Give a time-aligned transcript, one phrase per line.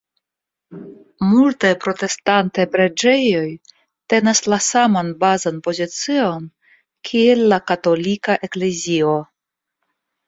[1.31, 3.43] Multaj protestantaj preĝejoj
[4.13, 6.49] tenas la saman bazan pozicion
[7.11, 9.15] kiel la katolika eklezio.